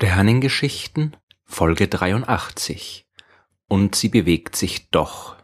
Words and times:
Sternengeschichten 0.00 1.16
Folge 1.42 1.88
83 1.88 3.04
Und 3.66 3.96
sie 3.96 4.08
bewegt 4.08 4.54
sich 4.54 4.90
doch. 4.90 5.34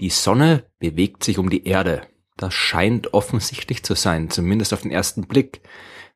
Die 0.00 0.10
Sonne 0.10 0.66
bewegt 0.80 1.24
sich 1.24 1.38
um 1.38 1.48
die 1.48 1.64
Erde. 1.64 2.06
Das 2.36 2.52
scheint 2.52 3.14
offensichtlich 3.14 3.82
zu 3.82 3.94
sein, 3.94 4.28
zumindest 4.28 4.74
auf 4.74 4.82
den 4.82 4.90
ersten 4.90 5.22
Blick. 5.22 5.62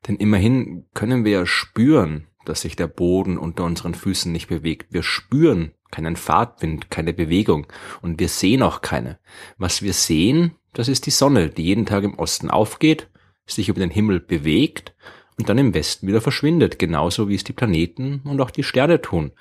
Denn 0.07 0.17
immerhin 0.17 0.85
können 0.93 1.25
wir 1.25 1.31
ja 1.31 1.45
spüren, 1.47 2.27
dass 2.45 2.61
sich 2.61 2.75
der 2.75 2.85
Boden 2.85 3.39
unter 3.39 3.63
unseren 3.63 3.95
Füßen 3.95 4.31
nicht 4.31 4.47
bewegt. 4.47 4.93
Wir 4.93 5.01
spüren 5.01 5.71
keinen 5.89 6.17
Fahrtwind, 6.17 6.91
keine 6.91 7.13
Bewegung 7.13 7.65
und 8.03 8.19
wir 8.19 8.29
sehen 8.29 8.61
auch 8.61 8.81
keine. 8.81 9.17
Was 9.57 9.81
wir 9.81 9.93
sehen, 9.93 10.51
das 10.73 10.87
ist 10.87 11.07
die 11.07 11.09
Sonne, 11.09 11.49
die 11.49 11.63
jeden 11.63 11.87
Tag 11.87 12.03
im 12.03 12.19
Osten 12.19 12.51
aufgeht, 12.51 13.09
sich 13.47 13.69
über 13.69 13.79
den 13.79 13.89
Himmel 13.89 14.19
bewegt 14.19 14.93
und 15.39 15.47
dann 15.47 15.57
im 15.57 15.73
Westen 15.73 16.05
wieder 16.05 16.21
verschwindet, 16.21 16.77
genauso 16.79 17.29
wie 17.29 17.35
es 17.35 17.45
die 17.45 17.53
Planeten 17.53 18.21
und 18.25 18.41
auch 18.41 18.51
die 18.51 18.63
Sterne 18.63 19.01
tun. 19.01 19.31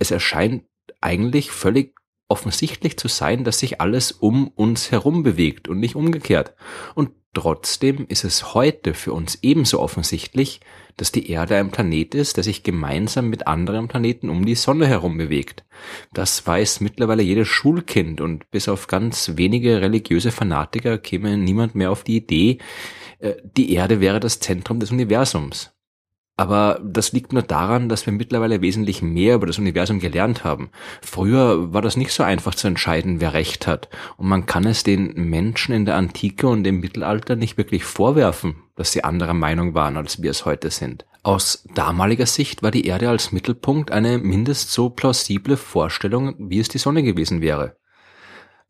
Es 0.00 0.10
erscheint 0.10 0.64
eigentlich 1.00 1.52
völlig 1.52 1.94
offensichtlich 2.28 2.98
zu 2.98 3.06
sein, 3.08 3.44
dass 3.44 3.60
sich 3.60 3.80
alles 3.80 4.10
um 4.12 4.48
uns 4.48 4.90
herum 4.90 5.22
bewegt 5.22 5.68
und 5.68 5.78
nicht 5.78 5.94
umgekehrt. 5.94 6.54
Und 6.94 7.10
trotzdem 7.34 8.06
ist 8.08 8.24
es 8.24 8.54
heute 8.54 8.94
für 8.94 9.12
uns 9.12 9.38
ebenso 9.42 9.80
offensichtlich, 9.80 10.60
dass 10.96 11.12
die 11.12 11.30
Erde 11.30 11.56
ein 11.56 11.70
Planet 11.70 12.14
ist, 12.14 12.36
der 12.36 12.44
sich 12.44 12.62
gemeinsam 12.62 13.30
mit 13.30 13.46
anderen 13.46 13.88
Planeten 13.88 14.28
um 14.28 14.44
die 14.44 14.54
Sonne 14.54 14.86
herum 14.86 15.16
bewegt. 15.16 15.64
Das 16.12 16.46
weiß 16.46 16.80
mittlerweile 16.80 17.22
jedes 17.22 17.48
Schulkind 17.48 18.20
und 18.20 18.50
bis 18.50 18.68
auf 18.68 18.86
ganz 18.86 19.32
wenige 19.36 19.80
religiöse 19.80 20.30
Fanatiker 20.30 20.98
käme 20.98 21.36
niemand 21.36 21.74
mehr 21.74 21.90
auf 21.90 22.04
die 22.04 22.16
Idee, 22.16 22.58
äh, 23.18 23.34
die 23.56 23.72
Erde 23.72 24.00
wäre 24.00 24.20
das 24.20 24.40
Zentrum 24.40 24.80
des 24.80 24.90
Universums. 24.90 25.72
Aber 26.40 26.80
das 26.82 27.12
liegt 27.12 27.34
nur 27.34 27.42
daran, 27.42 27.90
dass 27.90 28.06
wir 28.06 28.14
mittlerweile 28.14 28.62
wesentlich 28.62 29.02
mehr 29.02 29.34
über 29.34 29.46
das 29.46 29.58
Universum 29.58 30.00
gelernt 30.00 30.42
haben. 30.42 30.70
Früher 31.02 31.74
war 31.74 31.82
das 31.82 31.98
nicht 31.98 32.12
so 32.12 32.22
einfach 32.22 32.54
zu 32.54 32.66
entscheiden, 32.66 33.20
wer 33.20 33.34
recht 33.34 33.66
hat. 33.66 33.90
Und 34.16 34.26
man 34.26 34.46
kann 34.46 34.64
es 34.64 34.82
den 34.82 35.12
Menschen 35.28 35.74
in 35.74 35.84
der 35.84 35.96
Antike 35.96 36.48
und 36.48 36.66
im 36.66 36.80
Mittelalter 36.80 37.36
nicht 37.36 37.58
wirklich 37.58 37.84
vorwerfen, 37.84 38.54
dass 38.74 38.92
sie 38.92 39.04
anderer 39.04 39.34
Meinung 39.34 39.74
waren, 39.74 39.98
als 39.98 40.22
wir 40.22 40.30
es 40.30 40.46
heute 40.46 40.70
sind. 40.70 41.04
Aus 41.22 41.68
damaliger 41.74 42.24
Sicht 42.24 42.62
war 42.62 42.70
die 42.70 42.86
Erde 42.86 43.10
als 43.10 43.32
Mittelpunkt 43.32 43.90
eine 43.90 44.16
mindest 44.16 44.72
so 44.72 44.88
plausible 44.88 45.58
Vorstellung, 45.58 46.36
wie 46.38 46.58
es 46.58 46.70
die 46.70 46.78
Sonne 46.78 47.02
gewesen 47.02 47.42
wäre. 47.42 47.76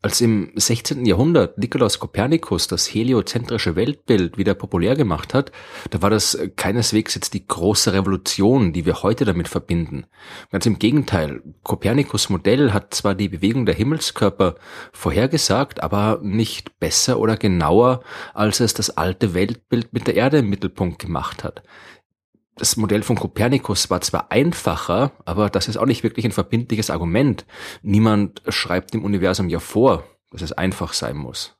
Als 0.03 0.19
im 0.19 0.51
16. 0.55 1.05
Jahrhundert 1.05 1.59
Nikolaus 1.59 1.99
Kopernikus 1.99 2.67
das 2.67 2.87
heliozentrische 2.87 3.75
Weltbild 3.75 4.35
wieder 4.35 4.55
populär 4.55 4.95
gemacht 4.95 5.35
hat, 5.35 5.51
da 5.91 6.01
war 6.01 6.09
das 6.09 6.39
keineswegs 6.55 7.13
jetzt 7.13 7.35
die 7.35 7.45
große 7.45 7.93
Revolution, 7.93 8.73
die 8.73 8.87
wir 8.87 9.03
heute 9.03 9.25
damit 9.25 9.47
verbinden. 9.47 10.07
Ganz 10.49 10.65
im 10.65 10.79
Gegenteil, 10.79 11.43
Kopernikus 11.61 12.29
Modell 12.29 12.73
hat 12.73 12.95
zwar 12.95 13.13
die 13.13 13.29
Bewegung 13.29 13.67
der 13.67 13.75
Himmelskörper 13.75 14.55
vorhergesagt, 14.91 15.83
aber 15.83 16.19
nicht 16.23 16.79
besser 16.79 17.19
oder 17.19 17.37
genauer, 17.37 18.01
als 18.33 18.59
es 18.59 18.73
das 18.73 18.97
alte 18.97 19.35
Weltbild 19.35 19.93
mit 19.93 20.07
der 20.07 20.15
Erde 20.15 20.39
im 20.39 20.49
Mittelpunkt 20.49 20.97
gemacht 20.97 21.43
hat 21.43 21.61
das 22.61 22.77
Modell 22.77 23.01
von 23.01 23.15
Kopernikus 23.15 23.89
war 23.89 24.01
zwar 24.01 24.31
einfacher, 24.31 25.13
aber 25.25 25.49
das 25.49 25.67
ist 25.67 25.77
auch 25.77 25.87
nicht 25.87 26.03
wirklich 26.03 26.25
ein 26.25 26.31
verbindliches 26.31 26.91
Argument. 26.91 27.47
Niemand 27.81 28.43
schreibt 28.49 28.93
dem 28.93 29.03
Universum 29.03 29.49
ja 29.49 29.57
vor, 29.57 30.03
dass 30.29 30.43
es 30.43 30.51
einfach 30.51 30.93
sein 30.93 31.17
muss. 31.17 31.57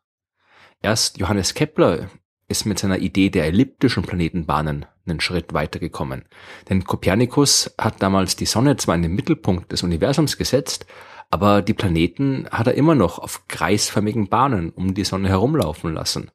Erst 0.84 1.17
Johannes 1.17 1.56
Kepler 1.56 2.07
ist 2.47 2.66
mit 2.66 2.78
seiner 2.78 3.00
Idee 3.00 3.31
der 3.31 3.45
elliptischen 3.45 4.03
Planetenbahnen 4.03 4.85
einen 5.06 5.19
Schritt 5.19 5.53
weitergekommen. 5.53 6.25
Denn 6.69 6.84
Kopernikus 6.84 7.73
hat 7.78 8.01
damals 8.01 8.35
die 8.35 8.45
Sonne 8.45 8.78
zwar 8.78 8.95
in 8.95 9.01
den 9.01 9.16
Mittelpunkt 9.16 9.72
des 9.72 9.84
Universums 9.84 10.38
gesetzt, 10.38 10.85
aber 11.31 11.62
die 11.62 11.73
Planeten 11.73 12.45
hat 12.51 12.67
er 12.67 12.73
immer 12.73 12.94
noch 12.94 13.17
auf 13.17 13.47
kreisförmigen 13.47 14.28
Bahnen 14.28 14.69
um 14.69 14.94
die 14.94 15.06
Sonne 15.06 15.29
herumlaufen 15.29 15.94
lassen. 15.94 16.29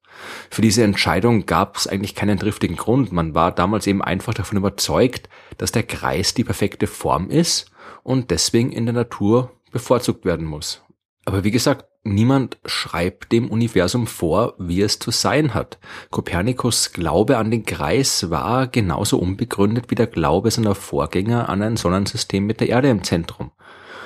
Für 0.51 0.63
diese 0.63 0.83
Entscheidung 0.85 1.45
gab 1.45 1.77
es 1.77 1.87
eigentlich 1.87 2.15
keinen 2.15 2.39
triftigen 2.39 2.77
Grund. 2.77 3.13
Man 3.13 3.35
war 3.35 3.53
damals 3.53 3.87
eben 3.87 4.03
einfach 4.03 4.33
davon 4.33 4.57
überzeugt, 4.57 5.29
dass 5.59 5.71
der 5.71 5.83
Kreis 5.83 6.33
die 6.33 6.45
perfekte 6.45 6.87
Form 6.87 7.29
ist 7.29 7.71
und 8.03 8.31
deswegen 8.31 8.73
in 8.73 8.87
der 8.87 8.95
Natur 8.95 9.53
bevorzugt 9.71 10.25
werden 10.25 10.47
muss. 10.47 10.83
Aber 11.27 11.45
wie 11.45 11.51
gesagt, 11.51 11.85
niemand 12.07 12.59
schreibt 12.65 13.33
dem 13.33 13.51
Universum 13.51 14.07
vor, 14.07 14.55
wie 14.59 14.81
es 14.81 14.99
zu 14.99 15.11
sein 15.11 15.55
hat. 15.55 15.79
Kopernikus 16.11 16.93
Glaube 16.93 17.37
an 17.37 17.51
den 17.51 17.65
Kreis 17.65 18.31
war 18.31 18.67
genauso 18.69 19.19
unbegründet 19.19 19.91
wie 19.91 19.95
der 19.95 20.07
Glaube 20.07 20.51
seiner 20.51 20.75
Vorgänger 20.75 21.49
an 21.49 21.63
ein 21.63 21.77
Sonnensystem 21.77 22.47
mit 22.47 22.61
der 22.61 22.69
Erde 22.69 22.89
im 22.89 23.05
Zentrum. 23.05 23.51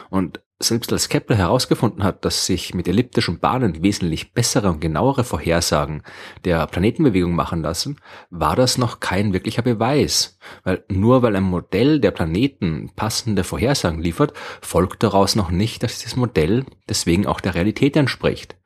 Und 0.08 0.40
selbst 0.62 0.92
als 0.92 1.08
Kepler 1.08 1.36
herausgefunden 1.36 2.04
hat, 2.04 2.24
dass 2.24 2.44
sich 2.44 2.74
mit 2.74 2.86
elliptischen 2.86 3.40
Bahnen 3.40 3.82
wesentlich 3.82 4.34
bessere 4.34 4.70
und 4.70 4.80
genauere 4.80 5.24
Vorhersagen 5.24 6.02
der 6.44 6.66
Planetenbewegung 6.66 7.34
machen 7.34 7.62
lassen, 7.62 7.96
war 8.28 8.56
das 8.56 8.76
noch 8.76 9.00
kein 9.00 9.32
wirklicher 9.32 9.62
Beweis. 9.62 10.38
Weil 10.62 10.84
nur 10.88 11.22
weil 11.22 11.34
ein 11.34 11.44
Modell 11.44 11.98
der 11.98 12.10
Planeten 12.10 12.90
passende 12.94 13.42
Vorhersagen 13.42 14.02
liefert, 14.02 14.34
folgt 14.60 15.02
daraus 15.02 15.34
noch 15.34 15.50
nicht, 15.50 15.82
dass 15.82 15.98
dieses 15.98 16.16
Modell 16.16 16.66
deswegen 16.88 17.26
auch 17.26 17.40
der 17.40 17.54
Realität 17.54 17.96
entspricht. 17.96 18.56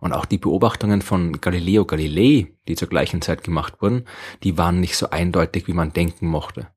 Und 0.00 0.12
auch 0.12 0.26
die 0.26 0.38
Beobachtungen 0.38 1.02
von 1.02 1.40
Galileo 1.40 1.84
Galilei, 1.86 2.52
die 2.68 2.74
zur 2.74 2.88
gleichen 2.88 3.22
Zeit 3.22 3.44
gemacht 3.44 3.80
wurden, 3.80 4.04
die 4.42 4.58
waren 4.58 4.80
nicht 4.80 4.96
so 4.96 5.08
eindeutig, 5.10 5.66
wie 5.68 5.72
man 5.72 5.92
denken 5.92 6.26
mochte. 6.26 6.73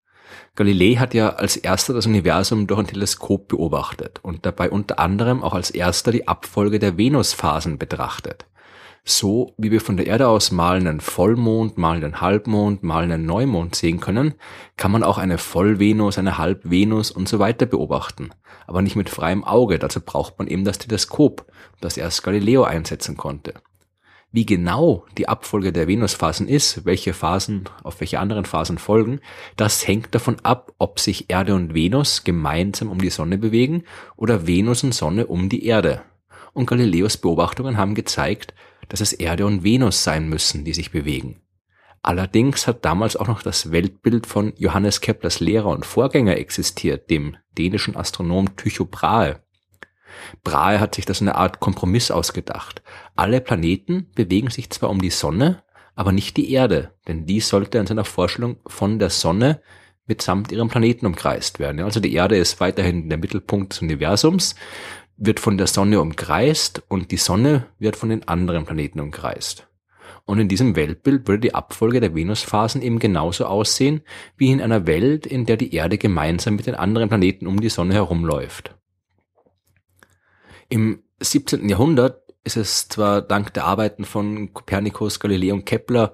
Galilei 0.55 0.95
hat 0.95 1.13
ja 1.13 1.29
als 1.29 1.55
erster 1.55 1.93
das 1.93 2.05
Universum 2.05 2.67
durch 2.67 2.79
ein 2.79 2.87
Teleskop 2.87 3.47
beobachtet 3.47 4.19
und 4.23 4.45
dabei 4.45 4.69
unter 4.69 4.99
anderem 4.99 5.43
auch 5.43 5.53
als 5.53 5.69
erster 5.69 6.11
die 6.11 6.27
Abfolge 6.27 6.79
der 6.79 6.97
Venusphasen 6.97 7.77
betrachtet. 7.77 8.45
So 9.09 9.53
wie 9.57 9.71
wir 9.71 9.79
von 9.79 9.95
der 9.95 10.05
Erde 10.05 10.27
aus 10.27 10.51
mal 10.51 10.75
einen 10.75 10.99
Vollmond, 10.99 11.77
mal 11.77 11.95
einen 11.95 12.19
Halbmond, 12.19 12.83
mal 12.83 13.03
einen 13.03 13.25
Neumond 13.25 13.73
sehen 13.73 14.01
können, 14.01 14.33
kann 14.75 14.91
man 14.91 15.01
auch 15.01 15.17
eine 15.17 15.37
Vollvenus, 15.37 16.17
eine 16.17 16.37
Halbvenus 16.37 17.11
und 17.11 17.29
so 17.29 17.39
weiter 17.39 17.65
beobachten. 17.65 18.31
Aber 18.65 18.81
nicht 18.81 18.97
mit 18.97 19.09
freiem 19.09 19.45
Auge, 19.45 19.79
dazu 19.79 20.01
braucht 20.01 20.37
man 20.39 20.47
eben 20.47 20.65
das 20.65 20.79
Teleskop, 20.79 21.45
das 21.79 21.95
erst 21.95 22.21
Galileo 22.23 22.65
einsetzen 22.65 23.15
konnte. 23.15 23.53
Wie 24.37 24.45
genau 24.45 25.03
die 25.17 25.27
Abfolge 25.27 25.73
der 25.73 25.87
Venusphasen 25.87 26.47
ist, 26.47 26.85
welche 26.85 27.13
Phasen 27.13 27.63
auf 27.81 27.99
welche 28.01 28.19
anderen 28.19 28.45
Phasen 28.45 28.77
folgen, 28.77 29.19
das 29.55 29.87
hängt 29.87 30.13
davon 30.13 30.37
ab, 30.43 30.73
ob 30.77 30.99
sich 30.99 31.31
Erde 31.31 31.55
und 31.55 31.73
Venus 31.73 32.23
gemeinsam 32.23 32.91
um 32.91 33.01
die 33.01 33.09
Sonne 33.09 33.39
bewegen 33.39 33.81
oder 34.15 34.45
Venus 34.45 34.83
und 34.83 34.93
Sonne 34.93 35.25
um 35.25 35.49
die 35.49 35.65
Erde. 35.65 36.03
Und 36.53 36.67
Galileos 36.67 37.17
Beobachtungen 37.17 37.77
haben 37.77 37.95
gezeigt, 37.95 38.53
dass 38.89 39.01
es 39.01 39.11
Erde 39.11 39.47
und 39.47 39.63
Venus 39.63 40.03
sein 40.03 40.29
müssen, 40.29 40.65
die 40.65 40.73
sich 40.75 40.91
bewegen. 40.91 41.41
Allerdings 42.03 42.67
hat 42.67 42.85
damals 42.85 43.15
auch 43.15 43.27
noch 43.27 43.41
das 43.41 43.71
Weltbild 43.71 44.27
von 44.27 44.53
Johannes 44.55 45.01
Keplers 45.01 45.39
Lehrer 45.39 45.69
und 45.69 45.83
Vorgänger 45.83 46.37
existiert, 46.37 47.09
dem 47.09 47.37
dänischen 47.57 47.95
Astronom 47.95 48.55
Tycho 48.55 48.85
Brahe. 48.85 49.41
Brahe 50.43 50.79
hat 50.79 50.95
sich 50.95 51.05
das 51.05 51.21
in 51.21 51.29
einer 51.29 51.37
Art 51.37 51.59
Kompromiss 51.59 52.11
ausgedacht. 52.11 52.81
Alle 53.15 53.41
Planeten 53.41 54.09
bewegen 54.15 54.49
sich 54.49 54.69
zwar 54.69 54.89
um 54.89 55.01
die 55.01 55.09
Sonne, 55.09 55.63
aber 55.95 56.11
nicht 56.11 56.37
die 56.37 56.51
Erde, 56.51 56.91
denn 57.07 57.25
die 57.25 57.39
sollte 57.39 57.79
in 57.79 57.87
seiner 57.87 58.05
Vorstellung 58.05 58.57
von 58.67 58.99
der 58.99 59.09
Sonne 59.09 59.61
mitsamt 60.05 60.51
ihrem 60.51 60.69
Planeten 60.69 61.05
umkreist 61.05 61.59
werden. 61.59 61.81
Also 61.81 61.99
die 61.99 62.13
Erde 62.13 62.37
ist 62.37 62.59
weiterhin 62.59 63.09
der 63.09 63.17
Mittelpunkt 63.17 63.73
des 63.73 63.81
Universums, 63.81 64.55
wird 65.17 65.39
von 65.39 65.57
der 65.57 65.67
Sonne 65.67 65.99
umkreist 65.99 66.83
und 66.87 67.11
die 67.11 67.17
Sonne 67.17 67.65
wird 67.79 67.95
von 67.95 68.09
den 68.09 68.27
anderen 68.27 68.65
Planeten 68.65 68.99
umkreist. 68.99 69.67
Und 70.25 70.39
in 70.39 70.47
diesem 70.47 70.75
Weltbild 70.75 71.27
würde 71.27 71.41
die 71.41 71.55
Abfolge 71.55 71.99
der 71.99 72.13
Venusphasen 72.13 72.81
eben 72.81 72.99
genauso 72.99 73.45
aussehen 73.45 74.01
wie 74.35 74.51
in 74.51 74.61
einer 74.61 74.85
Welt, 74.85 75.25
in 75.25 75.45
der 75.45 75.57
die 75.57 75.73
Erde 75.73 75.97
gemeinsam 75.97 76.55
mit 76.55 76.67
den 76.67 76.75
anderen 76.75 77.09
Planeten 77.09 77.47
um 77.47 77.59
die 77.59 77.69
Sonne 77.69 77.93
herumläuft. 77.93 78.76
Im 80.69 81.03
17. 81.19 81.67
Jahrhundert 81.69 82.21
ist 82.43 82.57
es 82.57 82.87
zwar 82.89 83.21
dank 83.21 83.53
der 83.53 83.65
Arbeiten 83.65 84.05
von 84.05 84.53
Kopernikus, 84.53 85.19
Galilei 85.19 85.53
und 85.53 85.65
Kepler 85.65 86.13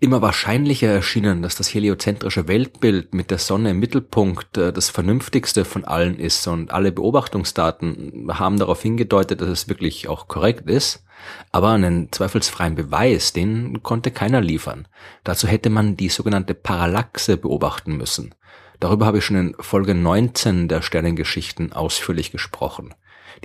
immer 0.00 0.22
wahrscheinlicher 0.22 0.88
erschienen, 0.88 1.42
dass 1.42 1.56
das 1.56 1.74
heliozentrische 1.74 2.46
Weltbild 2.46 3.14
mit 3.14 3.32
der 3.32 3.38
Sonne 3.38 3.70
im 3.70 3.80
Mittelpunkt 3.80 4.56
äh, 4.56 4.72
das 4.72 4.90
vernünftigste 4.90 5.64
von 5.64 5.84
allen 5.84 6.20
ist 6.20 6.46
und 6.46 6.70
alle 6.70 6.92
Beobachtungsdaten 6.92 8.28
haben 8.32 8.58
darauf 8.58 8.80
hingedeutet, 8.80 9.40
dass 9.40 9.48
es 9.48 9.68
wirklich 9.68 10.08
auch 10.08 10.28
korrekt 10.28 10.70
ist. 10.70 11.04
Aber 11.50 11.70
einen 11.70 12.12
zweifelsfreien 12.12 12.76
Beweis, 12.76 13.32
den 13.32 13.82
konnte 13.82 14.12
keiner 14.12 14.40
liefern. 14.40 14.86
Dazu 15.24 15.48
hätte 15.48 15.68
man 15.68 15.96
die 15.96 16.10
sogenannte 16.10 16.54
Parallaxe 16.54 17.36
beobachten 17.36 17.96
müssen. 17.96 18.36
Darüber 18.78 19.06
habe 19.06 19.18
ich 19.18 19.24
schon 19.24 19.36
in 19.36 19.54
Folge 19.58 19.96
19 19.96 20.68
der 20.68 20.82
Sternengeschichten 20.82 21.72
ausführlich 21.72 22.30
gesprochen. 22.30 22.94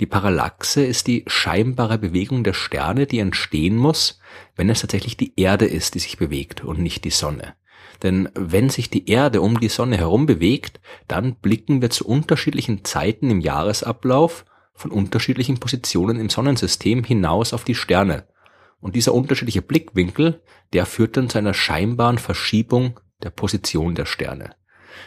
Die 0.00 0.06
Parallaxe 0.06 0.84
ist 0.84 1.06
die 1.06 1.24
scheinbare 1.26 1.98
Bewegung 1.98 2.44
der 2.44 2.54
Sterne, 2.54 3.06
die 3.06 3.18
entstehen 3.18 3.76
muss, 3.76 4.18
wenn 4.56 4.70
es 4.70 4.80
tatsächlich 4.80 5.16
die 5.16 5.32
Erde 5.36 5.66
ist, 5.66 5.94
die 5.94 5.98
sich 6.00 6.16
bewegt 6.16 6.64
und 6.64 6.78
nicht 6.78 7.04
die 7.04 7.10
Sonne. 7.10 7.54
Denn 8.02 8.28
wenn 8.34 8.70
sich 8.70 8.90
die 8.90 9.08
Erde 9.08 9.40
um 9.40 9.60
die 9.60 9.68
Sonne 9.68 9.96
herum 9.96 10.26
bewegt, 10.26 10.80
dann 11.08 11.36
blicken 11.36 11.80
wir 11.80 11.90
zu 11.90 12.06
unterschiedlichen 12.06 12.84
Zeiten 12.84 13.30
im 13.30 13.40
Jahresablauf 13.40 14.44
von 14.74 14.90
unterschiedlichen 14.90 15.58
Positionen 15.58 16.18
im 16.18 16.28
Sonnensystem 16.28 17.04
hinaus 17.04 17.52
auf 17.52 17.64
die 17.64 17.74
Sterne. 17.74 18.26
Und 18.80 18.96
dieser 18.96 19.14
unterschiedliche 19.14 19.62
Blickwinkel, 19.62 20.42
der 20.72 20.84
führt 20.84 21.16
dann 21.16 21.30
zu 21.30 21.38
einer 21.38 21.54
scheinbaren 21.54 22.18
Verschiebung 22.18 23.00
der 23.22 23.30
Position 23.30 23.94
der 23.94 24.04
Sterne. 24.04 24.56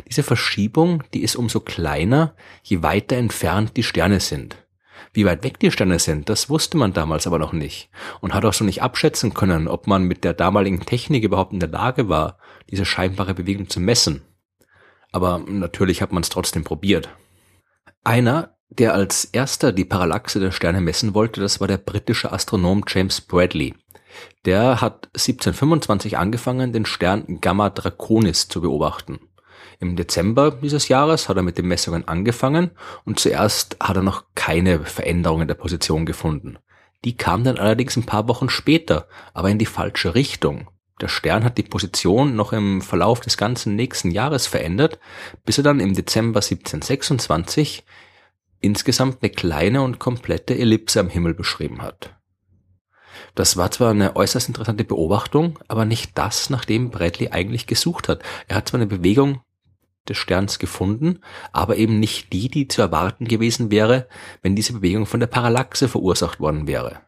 Diese 0.07 0.23
Verschiebung, 0.23 1.03
die 1.13 1.21
ist 1.21 1.35
umso 1.35 1.59
kleiner, 1.59 2.35
je 2.63 2.81
weiter 2.83 3.17
entfernt 3.17 3.77
die 3.77 3.83
Sterne 3.83 4.19
sind. 4.19 4.57
Wie 5.13 5.25
weit 5.25 5.43
weg 5.43 5.59
die 5.59 5.71
Sterne 5.71 5.99
sind, 5.99 6.29
das 6.29 6.49
wusste 6.49 6.77
man 6.77 6.93
damals 6.93 7.27
aber 7.27 7.39
noch 7.39 7.53
nicht 7.53 7.89
und 8.21 8.33
hat 8.33 8.45
auch 8.45 8.53
so 8.53 8.63
nicht 8.63 8.81
abschätzen 8.81 9.33
können, 9.33 9.67
ob 9.67 9.87
man 9.87 10.03
mit 10.03 10.23
der 10.23 10.33
damaligen 10.33 10.81
Technik 10.81 11.23
überhaupt 11.23 11.53
in 11.53 11.59
der 11.59 11.69
Lage 11.69 12.09
war, 12.09 12.37
diese 12.69 12.85
scheinbare 12.85 13.33
Bewegung 13.33 13.69
zu 13.69 13.79
messen. 13.79 14.21
Aber 15.11 15.39
natürlich 15.39 16.01
hat 16.01 16.11
man 16.11 16.23
es 16.23 16.29
trotzdem 16.29 16.63
probiert. 16.63 17.09
Einer, 18.03 18.57
der 18.69 18.93
als 18.93 19.25
erster 19.25 19.71
die 19.71 19.85
Parallaxe 19.85 20.39
der 20.39 20.51
Sterne 20.51 20.81
messen 20.81 21.13
wollte, 21.13 21.41
das 21.41 21.59
war 21.59 21.67
der 21.67 21.77
britische 21.77 22.31
Astronom 22.31 22.83
James 22.87 23.21
Bradley. 23.21 23.73
Der 24.45 24.81
hat 24.81 25.07
1725 25.13 26.17
angefangen, 26.17 26.73
den 26.73 26.85
Stern 26.85 27.39
Gamma 27.41 27.69
Draconis 27.69 28.47
zu 28.47 28.61
beobachten. 28.61 29.19
Im 29.79 29.95
Dezember 29.95 30.51
dieses 30.51 30.87
Jahres 30.87 31.29
hat 31.29 31.37
er 31.37 31.43
mit 31.43 31.57
den 31.57 31.67
Messungen 31.67 32.07
angefangen 32.07 32.71
und 33.05 33.19
zuerst 33.19 33.77
hat 33.79 33.95
er 33.95 34.03
noch 34.03 34.25
keine 34.33 34.79
Veränderungen 34.79 35.47
der 35.47 35.55
Position 35.55 36.05
gefunden. 36.05 36.57
Die 37.05 37.15
kam 37.15 37.43
dann 37.43 37.57
allerdings 37.57 37.95
ein 37.95 38.05
paar 38.05 38.27
Wochen 38.27 38.49
später, 38.49 39.07
aber 39.33 39.49
in 39.49 39.59
die 39.59 39.67
falsche 39.67 40.15
Richtung. 40.15 40.69
Der 40.99 41.09
Stern 41.09 41.43
hat 41.43 41.59
die 41.59 41.63
Position 41.63 42.35
noch 42.35 42.53
im 42.53 42.81
Verlauf 42.81 43.19
des 43.19 43.37
ganzen 43.37 43.75
nächsten 43.75 44.09
Jahres 44.09 44.47
verändert, 44.47 44.99
bis 45.45 45.59
er 45.59 45.63
dann 45.63 45.79
im 45.79 45.93
Dezember 45.93 46.39
1726 46.39 47.85
insgesamt 48.59 49.19
eine 49.21 49.29
kleine 49.29 49.83
und 49.83 49.99
komplette 49.99 50.57
Ellipse 50.57 50.99
am 50.99 51.09
Himmel 51.09 51.35
beschrieben 51.35 51.83
hat. 51.83 52.15
Das 53.35 53.57
war 53.57 53.69
zwar 53.69 53.91
eine 53.91 54.15
äußerst 54.15 54.47
interessante 54.47 54.83
Beobachtung, 54.83 55.59
aber 55.67 55.85
nicht 55.85 56.17
das, 56.17 56.49
nach 56.49 56.65
dem 56.65 56.89
Bradley 56.89 57.29
eigentlich 57.29 57.67
gesucht 57.67 58.09
hat. 58.09 58.23
Er 58.47 58.55
hat 58.55 58.67
zwar 58.67 58.79
eine 58.79 58.87
Bewegung 58.87 59.41
des 60.09 60.17
Sterns 60.17 60.59
gefunden, 60.59 61.19
aber 61.51 61.77
eben 61.77 61.99
nicht 61.99 62.33
die, 62.33 62.49
die 62.49 62.67
zu 62.67 62.81
erwarten 62.81 63.25
gewesen 63.25 63.71
wäre, 63.71 64.07
wenn 64.41 64.55
diese 64.55 64.73
Bewegung 64.73 65.05
von 65.05 65.19
der 65.19 65.27
Parallaxe 65.27 65.87
verursacht 65.87 66.39
worden 66.39 66.67
wäre. 66.67 67.01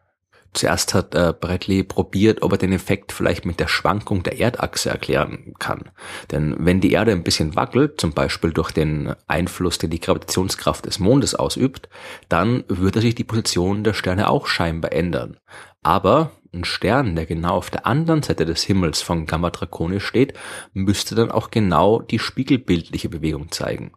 Zuerst 0.53 0.95
hat 0.95 1.13
äh, 1.13 1.33
Bradley 1.39 1.83
probiert, 1.83 2.41
ob 2.41 2.53
er 2.53 2.57
den 2.57 2.73
Effekt 2.73 3.11
vielleicht 3.11 3.45
mit 3.45 3.59
der 3.59 3.67
Schwankung 3.67 4.23
der 4.23 4.39
Erdachse 4.39 4.89
erklären 4.89 5.53
kann. 5.59 5.91
Denn 6.31 6.55
wenn 6.57 6.81
die 6.81 6.91
Erde 6.91 7.11
ein 7.11 7.23
bisschen 7.23 7.55
wackelt, 7.55 8.01
zum 8.01 8.13
Beispiel 8.13 8.51
durch 8.51 8.71
den 8.71 9.13
Einfluss, 9.27 9.77
den 9.77 9.91
die 9.91 9.99
Gravitationskraft 9.99 10.85
des 10.85 10.97
Mondes 10.97 11.35
ausübt, 11.35 11.87
dann 12.29 12.63
würde 12.67 12.99
sich 12.99 13.13
die 13.13 13.23
Position 13.23 13.83
der 13.83 13.93
Sterne 13.93 14.27
auch 14.27 14.47
scheinbar 14.47 14.91
ändern. 14.91 15.37
Aber 15.83 16.31
ein 16.53 16.63
Stern, 16.63 17.15
der 17.15 17.25
genau 17.25 17.55
auf 17.55 17.69
der 17.69 17.85
anderen 17.85 18.23
Seite 18.23 18.45
des 18.45 18.63
Himmels 18.63 19.01
von 19.01 19.25
Gamma 19.25 19.49
Draconis 19.49 20.03
steht, 20.03 20.33
müsste 20.73 21.15
dann 21.15 21.31
auch 21.31 21.51
genau 21.51 21.99
die 22.01 22.19
spiegelbildliche 22.19 23.09
Bewegung 23.09 23.51
zeigen. 23.51 23.93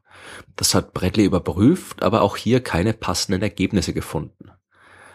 Das 0.57 0.75
hat 0.75 0.93
Bradley 0.93 1.25
überprüft, 1.25 2.03
aber 2.03 2.23
auch 2.23 2.37
hier 2.37 2.63
keine 2.63 2.93
passenden 2.93 3.43
Ergebnisse 3.43 3.93
gefunden. 3.93 4.51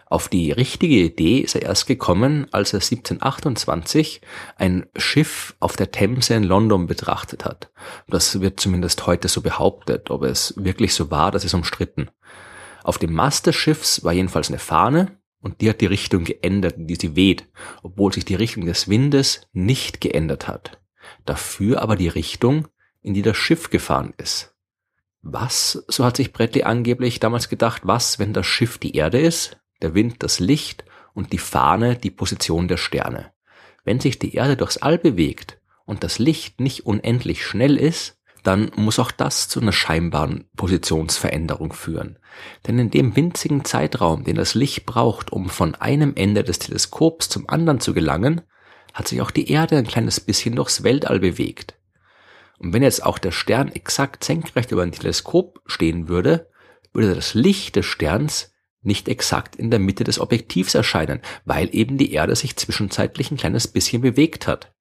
Auf 0.09 0.29
die 0.29 0.53
richtige 0.53 0.95
Idee 0.95 1.39
ist 1.39 1.55
er 1.55 1.63
erst 1.63 1.85
gekommen, 1.85 2.47
als 2.51 2.71
er 2.71 2.77
1728 2.77 4.21
ein 4.55 4.85
Schiff 4.95 5.55
auf 5.59 5.75
der 5.75 5.91
Themse 5.91 6.33
in 6.33 6.43
London 6.43 6.87
betrachtet 6.87 7.43
hat. 7.43 7.69
Das 8.07 8.39
wird 8.39 8.59
zumindest 8.59 9.05
heute 9.05 9.27
so 9.27 9.41
behauptet. 9.41 10.09
Ob 10.09 10.23
es 10.23 10.53
wirklich 10.55 10.93
so 10.93 11.11
war, 11.11 11.31
das 11.31 11.43
ist 11.43 11.53
umstritten. 11.53 12.09
Auf 12.85 12.97
dem 12.97 13.13
Mast 13.13 13.47
des 13.47 13.57
Schiffs 13.57 14.05
war 14.05 14.13
jedenfalls 14.13 14.47
eine 14.47 14.59
Fahne, 14.59 15.17
und 15.41 15.61
die 15.61 15.69
hat 15.69 15.81
die 15.81 15.85
Richtung 15.85 16.23
geändert, 16.23 16.77
in 16.77 16.87
die 16.87 16.95
sie 16.95 17.15
weht, 17.15 17.47
obwohl 17.83 18.13
sich 18.13 18.25
die 18.25 18.35
Richtung 18.35 18.65
des 18.65 18.87
Windes 18.87 19.47
nicht 19.53 20.01
geändert 20.01 20.47
hat. 20.47 20.79
Dafür 21.25 21.81
aber 21.81 21.95
die 21.95 22.07
Richtung, 22.07 22.67
in 23.01 23.13
die 23.13 23.21
das 23.21 23.37
Schiff 23.37 23.69
gefahren 23.69 24.13
ist. 24.17 24.55
Was, 25.21 25.83
so 25.87 26.05
hat 26.05 26.17
sich 26.17 26.31
Bradley 26.31 26.63
angeblich 26.63 27.19
damals 27.19 27.49
gedacht, 27.49 27.81
was, 27.85 28.19
wenn 28.19 28.33
das 28.33 28.45
Schiff 28.45 28.77
die 28.77 28.95
Erde 28.95 29.19
ist, 29.19 29.57
der 29.81 29.93
Wind 29.93 30.23
das 30.23 30.39
Licht 30.39 30.85
und 31.13 31.33
die 31.33 31.37
Fahne 31.37 31.95
die 31.95 32.11
Position 32.11 32.67
der 32.67 32.77
Sterne? 32.77 33.31
Wenn 33.83 33.99
sich 33.99 34.19
die 34.19 34.35
Erde 34.35 34.57
durchs 34.57 34.77
All 34.77 34.97
bewegt 34.97 35.59
und 35.85 36.03
das 36.03 36.19
Licht 36.19 36.59
nicht 36.59 36.85
unendlich 36.85 37.45
schnell 37.45 37.77
ist, 37.77 38.16
dann 38.47 38.71
muss 38.77 38.97
auch 38.97 39.11
das 39.11 39.49
zu 39.49 39.59
einer 39.59 39.73
scheinbaren 39.73 40.45
Positionsveränderung 40.55 41.73
führen. 41.73 42.17
Denn 42.65 42.79
in 42.79 42.89
dem 42.89 43.13
winzigen 43.17 43.65
Zeitraum, 43.65 44.23
den 44.23 44.37
das 44.37 44.55
Licht 44.55 44.85
braucht, 44.85 45.33
um 45.33 45.49
von 45.49 45.75
einem 45.75 46.13
Ende 46.15 46.45
des 46.45 46.59
Teleskops 46.59 47.27
zum 47.27 47.49
anderen 47.49 47.81
zu 47.81 47.93
gelangen, 47.93 48.41
hat 48.93 49.09
sich 49.09 49.21
auch 49.21 49.31
die 49.31 49.51
Erde 49.51 49.75
ein 49.75 49.85
kleines 49.85 50.21
bisschen 50.21 50.55
durchs 50.55 50.83
Weltall 50.83 51.19
bewegt. 51.19 51.77
Und 52.57 52.71
wenn 52.71 52.83
jetzt 52.83 53.03
auch 53.03 53.17
der 53.17 53.31
Stern 53.31 53.67
exakt 53.67 54.23
senkrecht 54.23 54.71
über 54.71 54.83
ein 54.83 54.93
Teleskop 54.93 55.59
stehen 55.65 56.07
würde, 56.07 56.49
würde 56.93 57.13
das 57.13 57.33
Licht 57.33 57.75
des 57.75 57.85
Sterns 57.85 58.53
nicht 58.81 59.09
exakt 59.09 59.57
in 59.57 59.71
der 59.71 59.79
Mitte 59.79 60.05
des 60.05 60.21
Objektivs 60.21 60.73
erscheinen, 60.73 61.19
weil 61.43 61.67
eben 61.75 61.97
die 61.97 62.13
Erde 62.13 62.33
sich 62.33 62.55
zwischenzeitlich 62.55 63.29
ein 63.29 63.37
kleines 63.37 63.67
bisschen 63.67 64.01
bewegt 64.01 64.47
hat. 64.47 64.73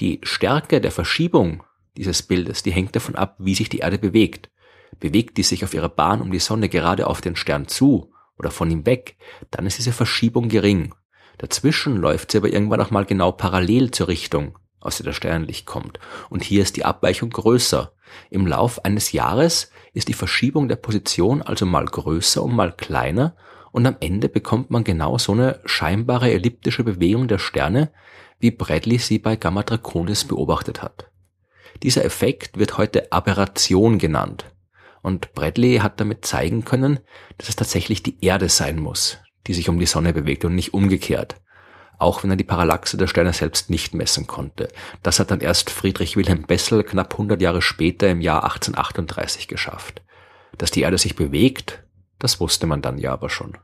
Die 0.00 0.20
Stärke 0.22 0.82
der 0.82 0.92
Verschiebung 0.92 1.64
dieses 1.96 2.22
Bildes, 2.22 2.62
die 2.62 2.72
hängt 2.72 2.94
davon 2.96 3.16
ab, 3.16 3.36
wie 3.38 3.54
sich 3.54 3.68
die 3.68 3.78
Erde 3.78 3.98
bewegt. 3.98 4.50
Bewegt 4.98 5.36
die 5.36 5.42
sich 5.42 5.64
auf 5.64 5.74
ihrer 5.74 5.88
Bahn 5.88 6.20
um 6.20 6.30
die 6.30 6.38
Sonne 6.38 6.68
gerade 6.68 7.06
auf 7.06 7.20
den 7.20 7.36
Stern 7.36 7.68
zu 7.68 8.12
oder 8.38 8.50
von 8.50 8.70
ihm 8.70 8.86
weg, 8.86 9.16
dann 9.50 9.66
ist 9.66 9.78
diese 9.78 9.92
Verschiebung 9.92 10.48
gering. 10.48 10.94
Dazwischen 11.38 11.96
läuft 11.96 12.32
sie 12.32 12.38
aber 12.38 12.52
irgendwann 12.52 12.80
auch 12.80 12.90
mal 12.90 13.04
genau 13.04 13.32
parallel 13.32 13.90
zur 13.90 14.08
Richtung, 14.08 14.58
aus 14.80 14.96
der 14.96 15.06
das 15.06 15.16
Sternlicht 15.16 15.66
kommt. 15.66 15.98
Und 16.28 16.42
hier 16.42 16.62
ist 16.62 16.76
die 16.76 16.84
Abweichung 16.84 17.30
größer. 17.30 17.92
Im 18.30 18.46
Lauf 18.46 18.84
eines 18.84 19.12
Jahres 19.12 19.70
ist 19.92 20.08
die 20.08 20.14
Verschiebung 20.14 20.68
der 20.68 20.76
Position 20.76 21.42
also 21.42 21.66
mal 21.66 21.84
größer 21.84 22.42
und 22.42 22.54
mal 22.54 22.72
kleiner 22.72 23.36
und 23.72 23.86
am 23.86 23.96
Ende 24.00 24.28
bekommt 24.28 24.70
man 24.70 24.84
genau 24.84 25.18
so 25.18 25.32
eine 25.32 25.60
scheinbare 25.64 26.30
elliptische 26.30 26.84
Bewegung 26.84 27.28
der 27.28 27.38
Sterne, 27.38 27.92
wie 28.38 28.50
Bradley 28.50 28.98
sie 28.98 29.18
bei 29.18 29.36
Gamma 29.36 29.62
Draconis 29.62 30.24
beobachtet 30.24 30.82
hat. 30.82 31.09
Dieser 31.82 32.04
Effekt 32.04 32.58
wird 32.58 32.76
heute 32.78 33.10
Aberration 33.10 33.98
genannt. 33.98 34.44
Und 35.02 35.32
Bradley 35.32 35.78
hat 35.78 35.98
damit 35.98 36.26
zeigen 36.26 36.64
können, 36.64 37.00
dass 37.38 37.48
es 37.48 37.56
tatsächlich 37.56 38.02
die 38.02 38.22
Erde 38.22 38.50
sein 38.50 38.78
muss, 38.78 39.18
die 39.46 39.54
sich 39.54 39.68
um 39.70 39.78
die 39.78 39.86
Sonne 39.86 40.12
bewegt 40.12 40.44
und 40.44 40.54
nicht 40.54 40.74
umgekehrt. 40.74 41.36
Auch 41.98 42.22
wenn 42.22 42.30
er 42.30 42.36
die 42.36 42.44
Parallaxe 42.44 42.96
der 42.96 43.06
Sterne 43.06 43.32
selbst 43.32 43.70
nicht 43.70 43.94
messen 43.94 44.26
konnte. 44.26 44.68
Das 45.02 45.20
hat 45.20 45.30
dann 45.30 45.40
erst 45.40 45.70
Friedrich 45.70 46.16
Wilhelm 46.16 46.42
Bessel 46.42 46.82
knapp 46.84 47.12
100 47.12 47.40
Jahre 47.40 47.62
später 47.62 48.08
im 48.08 48.20
Jahr 48.20 48.44
1838 48.44 49.48
geschafft. 49.48 50.02
Dass 50.58 50.70
die 50.70 50.82
Erde 50.82 50.98
sich 50.98 51.16
bewegt, 51.16 51.82
das 52.18 52.40
wusste 52.40 52.66
man 52.66 52.82
dann 52.82 52.98
ja 52.98 53.12
aber 53.12 53.30
schon. 53.30 53.56